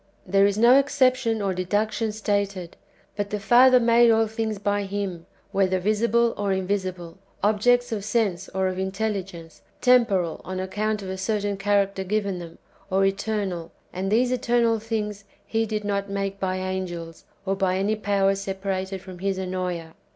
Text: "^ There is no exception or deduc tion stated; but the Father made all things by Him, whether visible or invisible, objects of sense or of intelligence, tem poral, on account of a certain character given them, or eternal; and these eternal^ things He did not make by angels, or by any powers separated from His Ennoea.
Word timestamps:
"^ 0.01 0.03
There 0.25 0.47
is 0.47 0.57
no 0.57 0.79
exception 0.79 1.43
or 1.43 1.53
deduc 1.53 1.91
tion 1.91 2.11
stated; 2.11 2.75
but 3.15 3.29
the 3.29 3.39
Father 3.39 3.79
made 3.79 4.09
all 4.09 4.25
things 4.25 4.57
by 4.57 4.81
Him, 4.85 5.27
whether 5.51 5.77
visible 5.77 6.33
or 6.37 6.51
invisible, 6.51 7.19
objects 7.43 7.91
of 7.91 8.03
sense 8.03 8.49
or 8.49 8.67
of 8.67 8.79
intelligence, 8.79 9.61
tem 9.79 10.07
poral, 10.07 10.41
on 10.43 10.59
account 10.59 11.03
of 11.03 11.09
a 11.11 11.19
certain 11.19 11.55
character 11.55 12.03
given 12.03 12.39
them, 12.39 12.57
or 12.89 13.05
eternal; 13.05 13.71
and 13.93 14.11
these 14.11 14.31
eternal^ 14.31 14.81
things 14.81 15.23
He 15.45 15.67
did 15.67 15.83
not 15.83 16.09
make 16.09 16.39
by 16.39 16.57
angels, 16.57 17.25
or 17.45 17.55
by 17.55 17.77
any 17.77 17.95
powers 17.95 18.41
separated 18.41 19.01
from 19.01 19.19
His 19.19 19.37
Ennoea. 19.37 19.93